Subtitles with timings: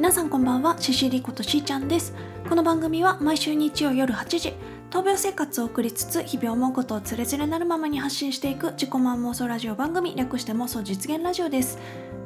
[0.00, 2.14] 皆さんこんばんはシシリことしーちゃんです。
[2.48, 4.54] この番組は毎週日曜夜8時
[4.88, 11.78] 闘病生活を送りつつ日々思うことをつれづれなるままに発信していく自己満妄想ラジオ番組略して妄想実現ラジオです。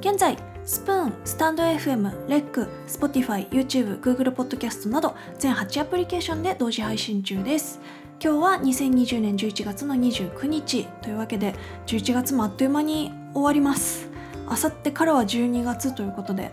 [0.02, 7.80] 現在スプーン、スタンド FM、レック、Spotify、YouTube、Google Podcast など全8アプリケーションで同時配信中です。
[8.23, 11.56] 今日は2020年11月の29日というわけで
[11.88, 14.09] 11月もあっという間に終わります。
[14.46, 16.52] あさってからは12月ということで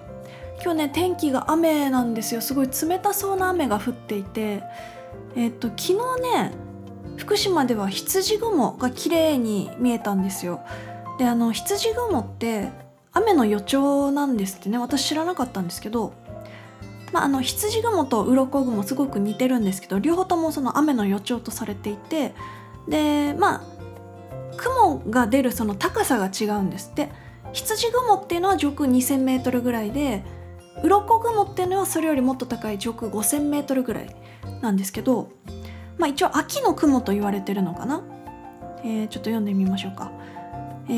[0.64, 2.42] 今日ね天気が雨なんですよ。
[2.42, 4.64] すごい冷たそうな雨が降っていて。
[5.36, 6.52] えっ、と昨日ね
[7.18, 10.62] 福島では羊雲が綺麗に見えたんですよ。
[11.18, 12.70] であの羊雲って
[13.12, 14.78] 雨の予兆なんですってね。
[14.78, 16.14] 私知らなかったんですけど。
[17.12, 22.34] まあ、あの羊雲と鱗雲すごく似てるんですけど両方ともその雨の予兆とされていて。
[22.88, 23.62] でまあ
[24.58, 27.10] 雲が出るその高さが違うんですって。
[27.54, 30.24] 羊雲っていうのは上空 2,000m ぐらいで
[30.84, 34.16] 鱗雲っていうのはそれよりもっと高い上空 5,000m ぐらい
[34.62, 35.30] なんですけど、
[35.98, 38.02] まあ、一応秋の雲と言われてるのかな、
[38.84, 40.12] えー、ちょっと読んでみましょうか、
[40.88, 40.92] え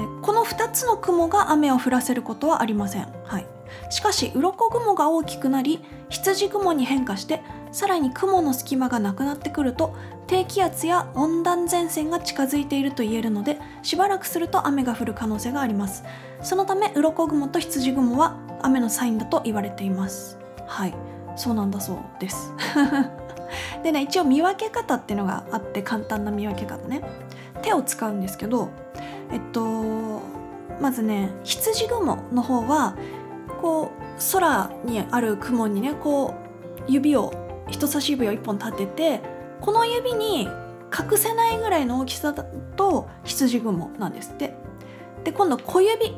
[0.00, 3.46] ー、この2つの雲が雨を降らせることはありません、はい、
[3.90, 7.40] しかし鱗雲が大きくなり羊雲に変化して
[7.72, 9.94] さらに雲の隙間がなくなってくると
[10.26, 16.04] 低気圧や温暖前線が近づいていると言えるのでしばらくすると雨が降る可能性があります。
[16.42, 20.38] そのため鱗雲と羊雲は雨のサインだと言われています。
[20.66, 20.94] はい。
[21.36, 22.52] そうなんだそうです。
[23.82, 27.02] でね一応見分け方っていうのがあって簡単な見分け方ね。
[27.62, 28.70] 手を使うんですけど
[29.30, 30.22] えっと
[30.80, 32.94] まずね羊雲の方は
[33.60, 36.34] こう空にある雲にねこ
[36.88, 37.32] う指を
[37.68, 39.20] 人差し指を1本立てて
[39.60, 42.44] この指に隠せないぐらいの大きさだ
[42.76, 44.54] と羊雲なんですって。
[45.24, 46.16] で今度小指。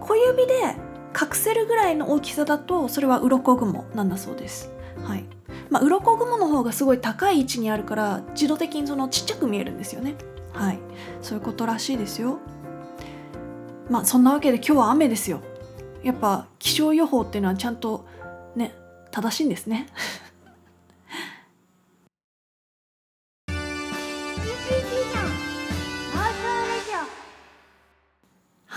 [0.00, 0.76] 小指で
[1.18, 4.70] 隠せるぐらいの大きさだとそれは鱗雲なんだそうです。
[5.04, 5.24] はい。
[5.70, 10.16] まあ鱗雲の方がすごい高い位置にあるから自動的にそのちっちゃく見えるんですよね。
[10.52, 10.78] はい。
[11.22, 12.38] そういうことらしいですよ。
[13.88, 15.40] まあそんなわけで今日は雨ですよ。
[16.02, 18.06] やっぱ気象予報っていうのはちゃんと
[18.56, 18.74] ね
[19.10, 19.86] 正しいんですね。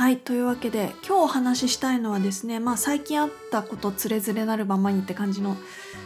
[0.08, 5.58] はいというわけで今日お話ししたいのはですねまあ最近あったことつれづれなるままにって感じの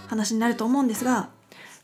[0.07, 1.29] 話になると思うんですが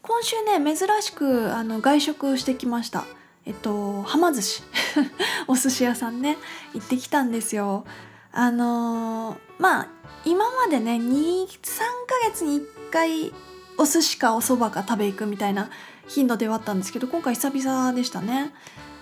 [0.02, 3.06] 今週ね珍しくあの外食してきました。
[3.46, 4.64] えっとはま寿司。
[5.48, 6.40] お寿司屋さんね
[6.74, 7.86] 行ってきたんですよ。
[8.32, 9.88] あのー、まあ
[10.26, 13.32] 今までね23ヶ月に1回
[13.78, 15.70] お寿司かお蕎麦か食べ行くみたいな
[16.08, 18.56] 頻度ではあったんですけど今回久々でしたね。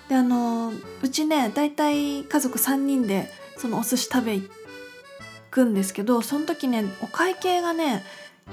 [0.09, 0.71] であの
[1.01, 4.49] うちねだいたい家族3人でそのお寿司食べ行
[5.49, 8.03] くんですけどその時ねお会計がね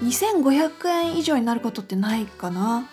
[0.03, 2.89] 2500円以上になることってないかな。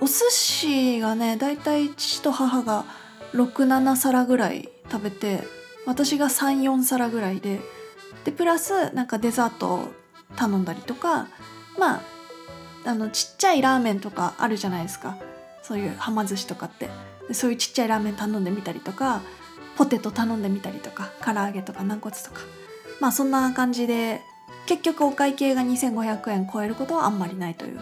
[0.00, 2.86] お寿司がねだいたい父と母が
[3.34, 5.44] 67皿ぐらい食べて
[5.86, 7.60] 私が34皿ぐらいで
[8.24, 9.88] でプラスなんかデザートを
[10.36, 11.28] 頼んだりとか
[11.78, 12.02] まあ
[12.86, 15.18] あのちっちゃいラーメンとかあるじゃないですか。
[15.62, 16.88] そういうはま寿司とかって。
[17.32, 19.22] そういうちっちゃいラーメン頼んでみたりとか
[19.76, 22.40] ポテト頼んでみたりとか唐揚げとか軟骨とか。
[23.00, 24.20] まあそんな感じで
[24.66, 27.80] 結局お会計が2500円超えることはあんまりないという。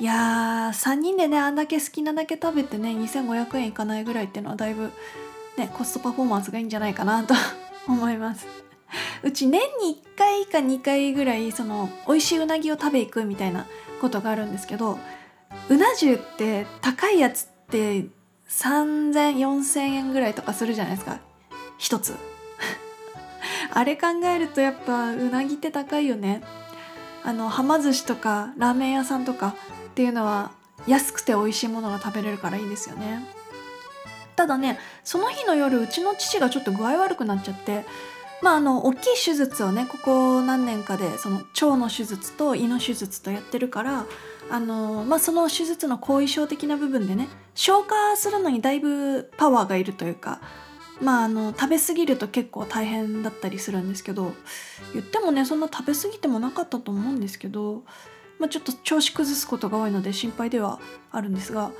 [0.00, 4.90] いやー3人でねあんだけ好きなだけ食べてね2500円いかないぐらいっていうのはだいぶ
[5.56, 7.34] ねコストパフォーマンスがいいんじゃないかなと
[7.86, 8.46] 思います。
[9.22, 13.66] うち年に1回か2回ぐらいその美味しいうなぎを食べ行くみたいな
[14.00, 14.98] ことがあるんですけど
[15.68, 18.06] うな重って高いやつって
[18.48, 21.18] 30004000円ぐらいとかするじゃないですか。
[21.78, 22.14] 一つ。
[23.72, 26.42] あれ考えるとやっぱうなぎって高いよね。
[27.24, 29.54] あのはま寿司とかラーメン屋さんとか
[29.90, 30.50] っていうのは
[30.86, 33.24] 安くて美味しいものが食べれるからいいですよね。
[34.36, 37.84] ただねその日の夜うちの父がちょっと具合悪くなっちゃって
[38.42, 44.06] まああの大きい手術をねここ何年かでその腸の手術と胃の手術とやってるから
[44.50, 50.40] あのまあ、その手術の後遺症的な部分でね消化するのにだいぶパワーがいるというか、
[51.00, 54.32] まあ、あの食べ過ぎると結構大変だったりするんですけど
[54.92, 57.84] 言ってもねそんな食べ過ぎてもなかったと思うんですけど、
[58.38, 60.78] まあ、ちょっと調子崩すことが多いので心配では
[61.10, 61.70] あるんですが、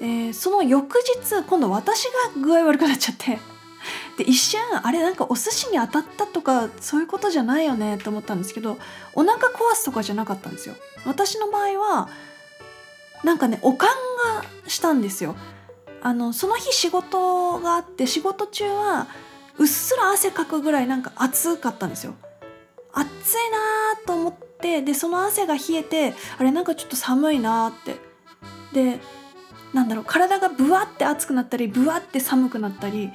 [0.00, 3.57] えー、その翌日今度私が具合悪くなっちゃって。
[4.16, 8.78] で一瞬あれなんかお寿司に当たったとかそういうことじゃないよねって思ったんですけど
[9.14, 10.74] お腹壊すとかじゃなかったんですよ。
[11.04, 12.08] 私の場合は
[13.24, 13.88] なんかねおかん
[14.42, 15.36] がしたんですよ。
[16.02, 19.08] あのその日仕事があって仕事中は
[19.58, 22.14] うっすら汗かくぐらいなんか暑かったんですよ。
[22.92, 23.06] 暑い
[23.50, 27.96] なと思ってでその汗が冷えてあれなんかちょっと寒いなって。
[28.72, 29.00] で
[29.72, 33.10] なんだろう体がブワって熱くなったりブワって寒くなったり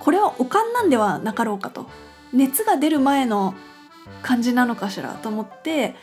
[0.00, 1.86] これはおかんなんではなかろうかと。
[2.32, 3.54] 熱が出る前の
[4.22, 5.94] 感じなのかしらと思って、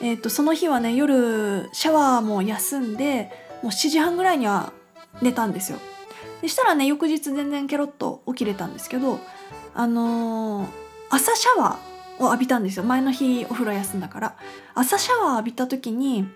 [0.00, 3.30] えー、とその日はね夜シャワーも休んで
[3.62, 4.72] もう7時半ぐらいには
[5.22, 5.78] 寝たんですよ。
[6.42, 9.18] でしたらね翌日全然ケロッと起きれたんですけど
[9.74, 10.68] あのー、
[11.10, 12.84] 朝シャワーを浴びたんですよ。
[12.84, 14.36] 前の日お風呂休んだから。
[14.74, 16.28] 朝シャワー浴びた時に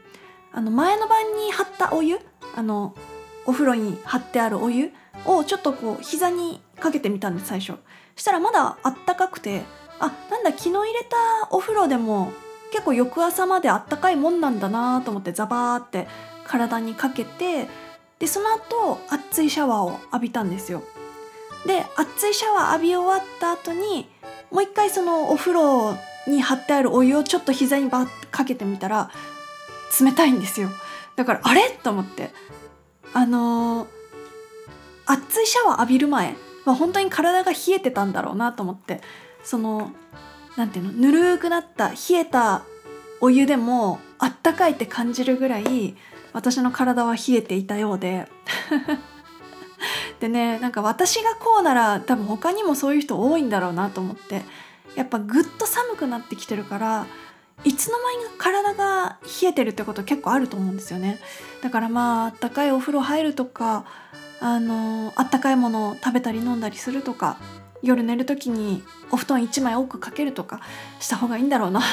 [0.52, 2.18] あの前の晩に張ったお湯
[2.56, 2.94] あの
[3.46, 4.92] お風呂に張ってあるお湯
[5.24, 7.74] をちょっとこう膝にかけてみたんです最初。
[8.16, 9.62] したらまだあったかくて
[10.00, 11.16] あなんだ昨日入れた
[11.50, 12.32] お風呂でも
[12.72, 16.06] 結構翌朝まであったかいもんなんだなと思ってザバーって
[16.44, 17.68] 体にかけて
[18.18, 20.82] でその後熱いシャワーを浴びたんですよ。
[21.66, 24.08] で熱いシャワー浴び終わった後に
[24.50, 25.96] もう一回そのお風呂
[26.26, 29.10] に張ってあるお湯をちょっと膝にバッかけてみたら
[30.00, 30.68] 冷たいんですよ。
[31.16, 31.70] だからあれ？
[31.82, 32.30] と思って。
[33.14, 33.88] あのー、
[35.06, 36.36] 熱いシャワー浴びる前
[36.68, 39.00] は本当に体が冷えてたんだろうなと思って。
[39.42, 39.92] その
[40.56, 40.92] 何ていうの？
[40.92, 42.62] ぬるくなった冷えた
[43.20, 45.96] お湯でもあったかいって感じるぐらい
[46.32, 48.28] 私の体は冷えていたようで。
[50.20, 54.42] でねなんか私がこうなら多分他にもそういう人多いんだろうなと思って。
[54.96, 57.06] やっぱぐっと寒くなってきてるから
[57.62, 61.20] いつの間にか体が冷えてるってこと結構あると思うんですよね。
[61.62, 63.84] だからまああったかいお風呂入るとか
[64.40, 67.38] あのあったかいものを食べたり飲んだりするとか
[67.82, 70.60] 夜寝る時にお布団1枚多くかけるとか
[71.00, 71.86] した方がいいんだろうなと。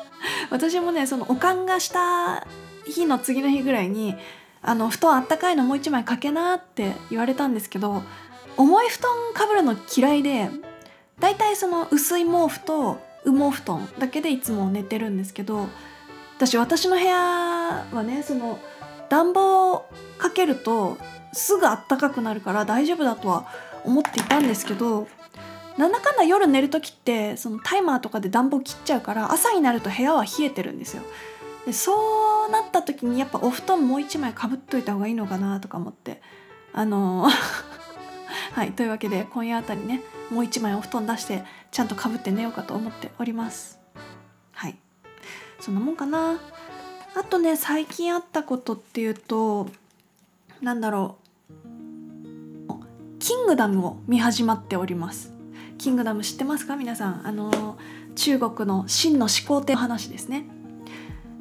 [0.50, 2.46] 私もねそのおかんがした
[2.84, 4.14] 日の次の日ぐらいに
[4.62, 8.02] あの布団あったかいのもう1枚かけなって言われたんですけど
[8.56, 10.50] 重い布団かぶるの嫌いで
[11.18, 15.68] だいたいその薄い毛布と羽毛布団だけでいつも寝てるんですけど
[16.36, 18.58] 私私の部屋はねその
[19.08, 19.86] 暖房
[20.18, 20.98] かけると
[21.32, 23.46] すぐあったかくなるから大丈夫だとは
[23.84, 25.08] 思っていたんですけど
[25.78, 31.02] なんだかんだ夜寝る時ってそのタイマーとかで暖房切っちゃうから朝になると部屋は冷えてるんですよ。
[31.66, 36.20] でそうなった時にやっぱお布団もう一枚かぶっといた方がいいのかなとか思って
[36.72, 37.28] あの
[38.52, 43.78] はいというわけで今夜あたりねもう一枚お布団出してちゃんとかぶって寝ようかと思っております。
[44.52, 44.76] はい。
[45.60, 46.40] そんなもんかな。
[47.14, 49.68] あとね最近あったことっていうと
[50.60, 51.19] なんだろう。
[53.20, 55.32] キングダムを見始まっております。
[55.76, 56.74] キングダム知ってますか？
[56.74, 57.26] 皆さん。
[57.26, 57.76] あの
[58.16, 60.46] 中国の真の始皇帝の話ですね。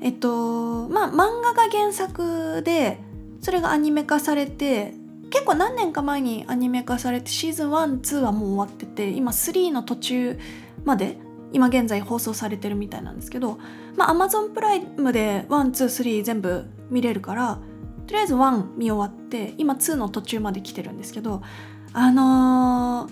[0.01, 2.99] えっとまあ漫画が原作で
[3.41, 4.93] それがアニメ化されて
[5.29, 10.39] 結構何年か前にアニメ化されてシーズン12はもう終わってて今3の途中
[10.83, 11.17] まで
[11.53, 13.57] 今現在放送されてるみたいなんですけど
[13.95, 17.59] まあ Amazon プライムで123全部見れるから
[18.09, 21.43] とりあえず1見終わって今2の途中まで来てるんですけど
[21.93, 23.11] あのー、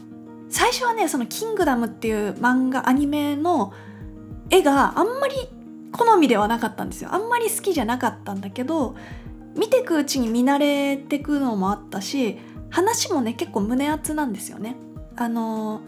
[0.49, 3.73] 最初はねその「キングダム」っていう漫画アニメの
[4.49, 5.35] 絵があんまり
[5.91, 8.95] 好みではなかったんですよあんまり好きじゃなかったんだけど
[9.55, 12.39] 見てくうちに見慣れてくのもあったし
[12.71, 14.77] 話もね結構胸熱なんですよね。
[15.15, 15.81] あの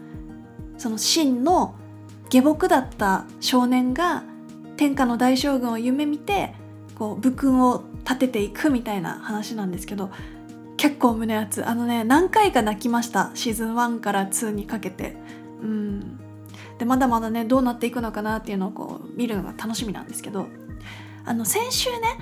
[0.78, 1.74] その真の
[2.28, 4.22] 下僕だった少年が
[4.76, 6.54] 天下の大将軍を夢見て
[6.94, 10.10] こう武勲を立てていくみたいな話なんですけど
[10.76, 11.66] 結構胸熱。
[11.68, 13.30] あのね何回か泣きました。
[13.34, 15.14] シーズン1から2にかけて。
[15.62, 16.18] うん。
[16.78, 20.46] でまだまだねどうなっていくのかなっていうのをこう見るのが楽しみなんですけど
[21.26, 22.18] あの先週ね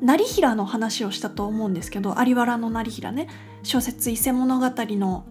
[0.00, 3.28] 成平の話をしたと思うんですけど有原の成平ね
[3.62, 5.24] 小説「伊勢物語の」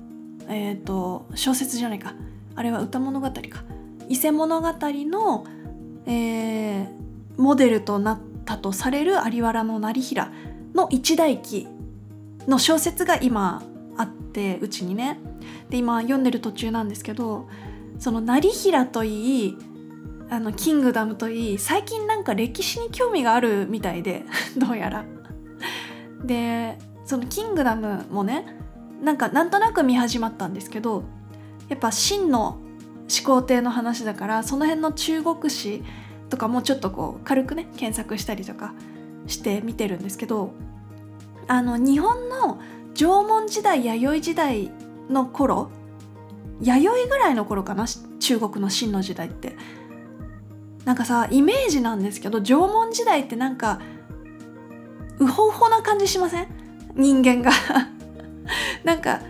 [0.48, 2.14] えっ、ー、と小説じゃないか。
[2.56, 3.34] あれは歌物語か。
[4.08, 5.46] 伊勢物語の、
[6.06, 6.88] えー、
[7.38, 10.32] モデルとなったとされる有原の成平
[10.74, 11.68] の一代記
[12.48, 13.64] の小説が今
[13.98, 15.20] あってうちにね
[15.70, 17.48] で今読んでる途中なんですけど
[18.00, 19.58] その成平といい
[20.30, 24.24] あのキングダムといい最近なんか歴史に興味があるみたいで
[24.58, 25.06] どうやら。
[26.24, 28.46] でそのキングダムもね
[29.02, 31.04] なんかなんとなく見始まったんですけど
[31.68, 32.60] やっぱ真の
[33.08, 35.84] 始皇帝の話だからその辺の中国史
[36.32, 38.74] とかもちょっとこう軽くね検索したりとか
[39.28, 40.54] して見てるんですけど
[41.48, 42.60] あの日本の
[42.96, 44.72] 縄文時代弥生時代
[45.10, 45.70] の頃
[46.62, 47.86] 弥生ぐらいの頃かな
[48.20, 49.56] 中国の真の時代って。
[50.86, 53.80] なんかさイメージなんですけど縄文時代ってなんか
[55.20, 56.48] うほうほな感じしません？
[56.96, 57.52] 人間が。
[58.84, 59.22] なんか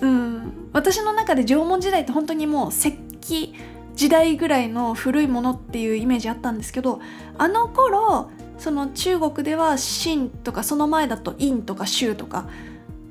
[0.00, 3.54] うん私の中で縄文時代って本当にもう石器
[4.00, 7.02] 時代ぐらいの古いものっていうイメージあったんですけど
[7.36, 12.48] あの頃その中国では秦とかその前だと陰とか州とか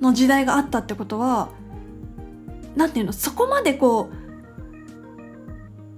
[0.02, 1.50] の時代があったってことは
[2.76, 4.10] 何て言うのそこまでこ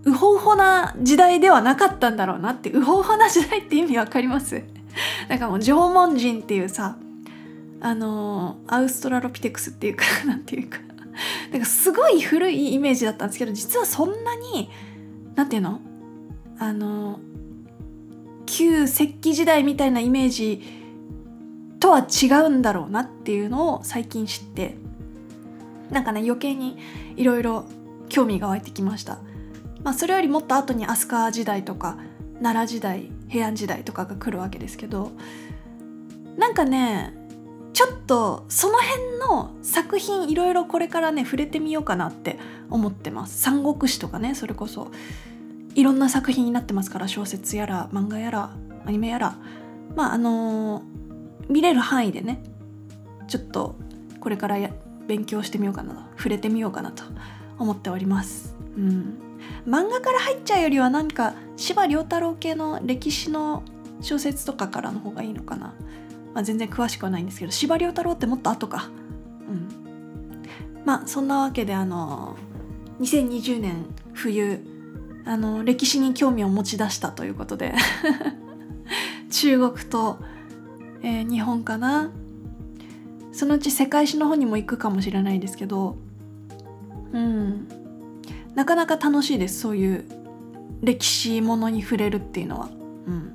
[0.04, 4.62] ううほうほな時代ではなかったんだろうなってうほうほな時代って意味わかります？
[5.30, 6.98] なんかもう縄文人っていうさ
[7.80, 10.80] あのアウストラロピテクスっていうか なんていうか。
[11.52, 14.70] なんかすごい古いイメージだったんですけど実はそんなに
[15.36, 15.80] 何ていうの？
[16.60, 17.20] あの
[18.46, 20.62] 旧石器時代みたいなイメージ
[21.80, 24.78] とは違うんだろうなっていうのを最近知って
[25.90, 26.78] なんかね余計に
[27.16, 27.66] いろいろ
[28.10, 29.20] 興味が湧いてきました。
[29.84, 31.98] まあ、それよりもっと後に飛鳥時代とか
[32.42, 35.12] 奈良時代平安時代とかが来るわけですけど
[36.38, 37.16] なんかね
[37.82, 42.38] ちょっとその辺の作品いろいろこれからね触れてみようかなって
[42.70, 43.42] 思ってます。
[43.42, 44.92] 三国志とかねそれこそ。
[45.74, 48.52] いろんな作品になってますから小説やら漫画やら
[48.86, 49.36] アニメやら。
[49.96, 50.84] まああのー、
[51.50, 52.44] 見れる範囲でね
[53.28, 53.76] ちょっと
[54.20, 54.70] これからや
[55.08, 57.04] 勉強してみようかなと触れてみようかなと
[57.58, 58.56] 思っております。
[58.78, 59.18] うん。
[59.66, 63.64] 漫画から入っちゃうよりはなんか司馬太郎系の歴史の
[64.02, 65.74] 小説とかからの方がいいのかな。
[66.34, 68.90] まあ、全然詳しくはないんですけど司馬太郎ってもっと後か。
[69.48, 69.70] うん。
[70.86, 72.36] まあそんなわけであの
[73.00, 74.66] 2020年冬
[75.26, 77.74] あの歴史に興味を持ち出したということで
[79.30, 80.18] 中国と、
[81.04, 82.10] えー、日本かな。
[83.32, 85.98] そのうち世界史の方にも行くかもしれないですけど
[87.14, 87.68] うん。
[88.56, 90.06] なかなか楽しいですそういう
[90.82, 92.70] 歴史ものに触れるっていうのは。
[93.08, 93.34] うん、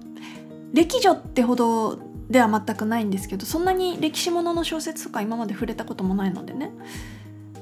[0.73, 1.99] 歴女ってほど
[2.31, 6.73] では全くないんですけどそんなに歴史ものの小説とか今まで触れたこともないのでね。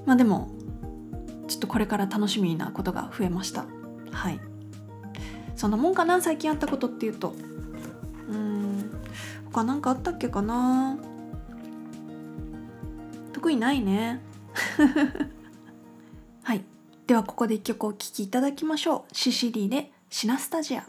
[0.06, 0.50] まあでも
[1.48, 3.66] ちょっとこれから楽しみなことが増えました。
[4.10, 4.40] はい。
[5.56, 6.20] そんなもんかな？
[6.20, 7.34] 最近あったことっていうと。
[8.30, 8.90] うん。
[9.46, 10.96] 他何かあったっけかな？
[13.32, 14.20] 特にないね。
[16.42, 16.64] はい。
[17.06, 19.14] ではここで一曲お聴きいただきましょう。
[19.14, 20.86] シシリでシナスタジア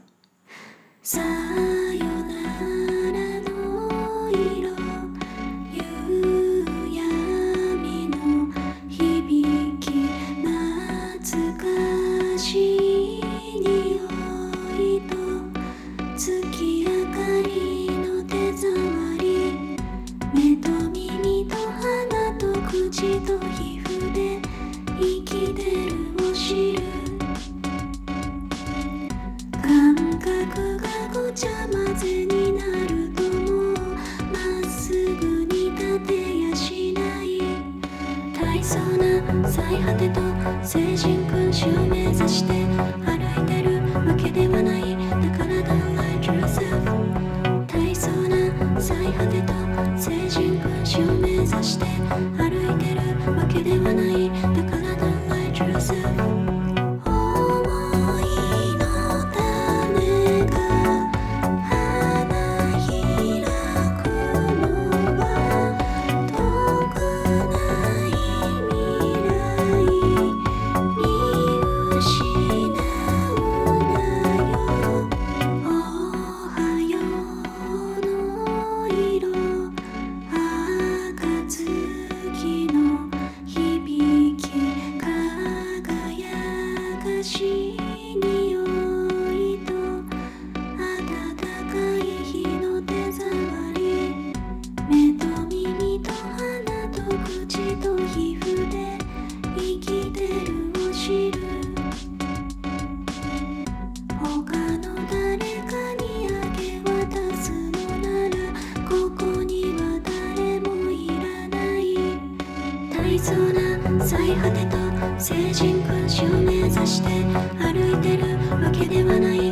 [113.19, 114.77] そうな最果てと
[115.17, 117.09] 聖人君子を目指して
[117.57, 119.44] 歩いてるわけではない。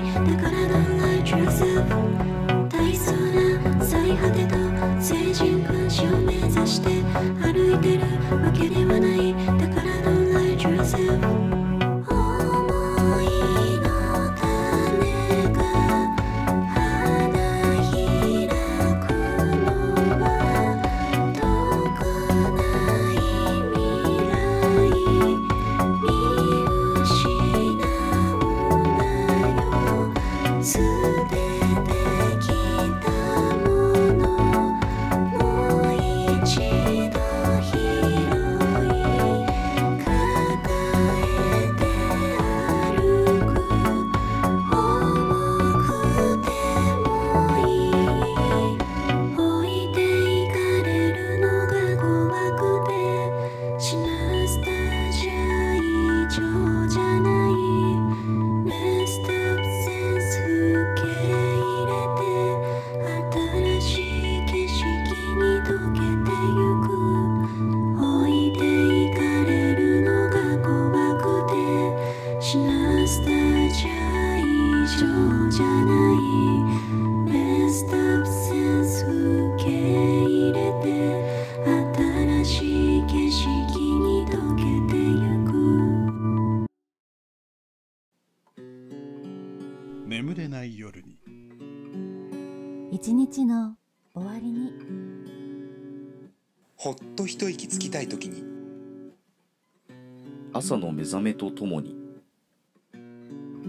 [100.65, 101.93] 朝の目覚めとともに。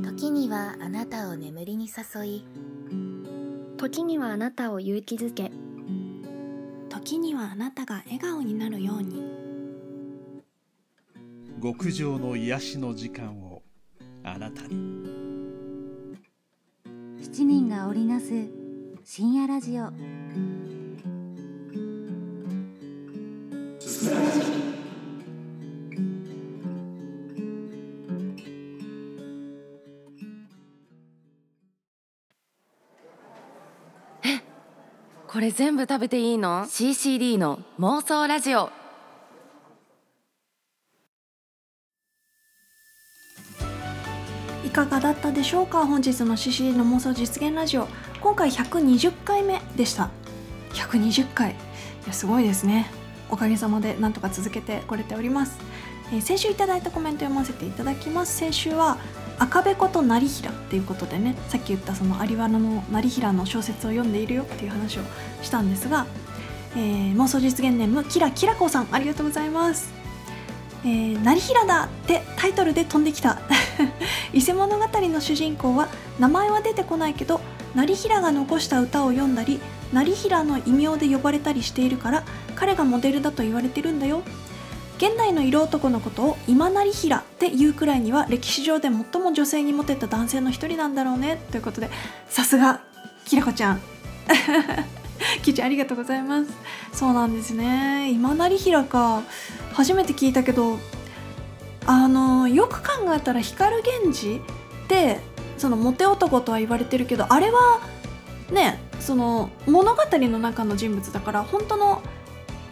[0.00, 2.44] 時にはあなたを眠りに誘い
[3.76, 5.50] 時にはあなたを勇気づけ
[6.88, 9.24] 時にはあなたが笑顔になるように。
[11.60, 13.62] 極上の癒しの時間を
[14.22, 14.76] あなたに。
[17.18, 18.30] 七人が織りなす
[19.02, 19.90] 深夜ラジオ
[35.44, 38.70] れ全部食べていいの ?CCD の妄想ラジオ。
[44.64, 45.86] いかがだったでしょうか？
[45.86, 47.86] 本日の CCD の妄想実現ラジオ。
[48.20, 50.10] 今回120回目でした。
[50.72, 51.52] 120回。
[51.52, 51.54] い
[52.06, 52.86] やすごいですね。
[53.30, 55.58] おかげさまでなんとか続けてこれております、
[56.12, 58.36] えー先週いただいたコメント読ませていただきます。
[58.36, 58.98] 先週は
[59.44, 65.02] 赤べこと成平っていうことでねさっき言ったその有原の成平の小説を読んでいるよっていう話を
[65.42, 66.06] したんですが、
[66.76, 69.92] えー妄想実現ネームキラキラコさんありがとうございます。
[70.84, 73.38] えー、成平だってタイトルで飛んできた。
[74.32, 77.40] 伊勢物語の主人公は名前は出てこないけど
[77.74, 79.60] 成平が残した歌を読んだり
[79.92, 84.22] 成平の異名で呼ばれたりしているから彼がモデルだと言われてるんだよ
[84.96, 91.40] 現代の色男のことを今成平っていうくらいには歴史上で最も女性にモテた男性の一人なんだろうね。
[91.50, 91.90] ということで
[92.28, 92.80] さすが
[93.24, 93.80] きらこちゃん。
[95.42, 96.50] きーちゃんありがとうございます。
[96.92, 98.10] そうなんですね。
[98.10, 99.22] 今成平か。
[99.72, 100.78] 初めて聞いたけど
[101.86, 104.40] あのよく考えたら光源氏
[104.84, 105.18] って
[105.58, 107.80] そのモテ男とは言われてるけどあれは
[108.50, 112.02] ねその物語の中の人物だから本当の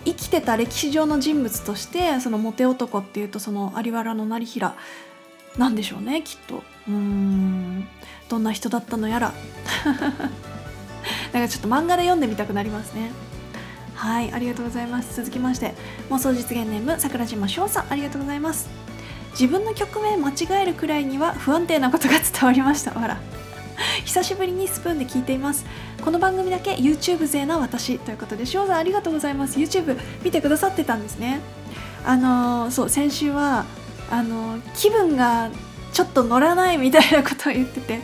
[0.04, 4.74] 生きてた歴史上の人物としてそのモテ男っていうとその有原の成平
[5.56, 6.62] なんでしょうねきっと。
[6.88, 7.88] うーん。
[8.28, 9.32] どんな人だったのやら。
[11.32, 13.10] なんかちょっと漫画で読んでみたくなりますね。
[13.94, 15.14] はいありがとうございます。
[15.14, 15.74] 続きまして
[16.10, 17.92] 妄想実現ネーム桜島翔さん。
[17.92, 18.68] ありがとうございます。
[19.32, 22.92] 自分の曲名間違えるくらいには不安定なことが伝わりました。
[22.92, 23.18] わら
[24.04, 25.64] 久しぶりにスプーンで聞いています。
[26.04, 29.58] この番組だけ YouTube 勢な私ということで翔さんありがとうございます。
[29.58, 31.40] YouTube 見てくださってたんですね。
[32.04, 33.64] あのーそう先週は
[34.11, 35.50] あのー気分が
[35.92, 38.00] ちょっと乗らないみたいなことを言ってて。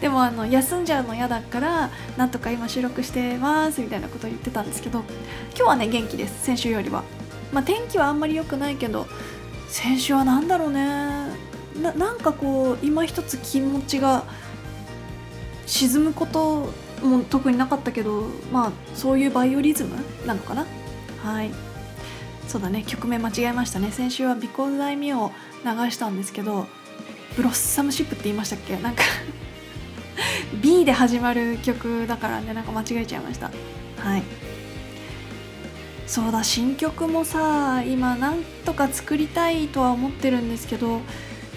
[0.00, 5.02] でもあの休んじゃうの嫌だからなんとか今収録してますみたいなことを言ってたんですけど
[5.56, 7.02] 今日はね元気です先週よりは。
[7.52, 9.06] まあ天気はあんまり良くないけど
[9.68, 10.84] 先週は何だろうね。
[11.82, 14.24] ななんかこう今一つ気持ちが
[15.66, 16.72] 沈むこと
[17.02, 19.90] も特になかったけどまあそういうバイオリズム
[20.26, 20.66] なのかな？
[21.22, 21.50] はい。
[22.48, 22.84] そうだね。
[22.86, 23.90] 曲名間違えましたね。
[23.90, 25.32] 先週は「ビコ大名」を
[25.64, 26.66] 流したんですけど
[27.36, 28.76] ブロッサムシップって言いましたっけ？
[28.76, 29.02] なんか
[30.62, 32.52] B で始まる曲だからね。
[32.54, 33.50] なんか間違えちゃいました。
[33.98, 34.22] はい。
[36.06, 36.44] そうだ。
[36.44, 41.00] 新曲もさ今なんとか作りたいとは思ってるんですけど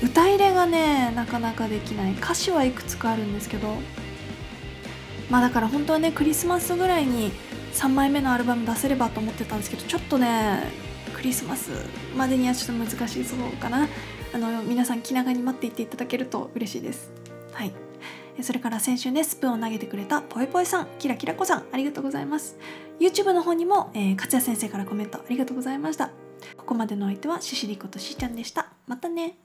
[0.03, 2.13] 歌入れがねなかなかできない。
[2.13, 3.75] 歌詞はいくつかあるんですけど。
[5.29, 7.31] まあだから本当はねクリスマスぐらいに
[7.73, 10.71] 3枚目のアルバム出せればと思ってたんですけどちょっとね
[11.13, 11.71] クリスマス
[12.15, 13.87] までにはちょっと難しそうかな。
[14.33, 17.11] あの皆さん気長に待っていていただけると嬉しいです。
[17.53, 17.73] はい。
[18.41, 22.57] それから先週ねスプーンを投げてくれたぽいぽいさんキラキラ子さんありがとうございます。
[22.99, 26.11] YouTube の方にも、えー、勝谷先生からコメントありがとうございました。
[26.55, 28.71] ここまでのお相手はシシリコとしーちゃんでした。
[28.85, 29.37] またね。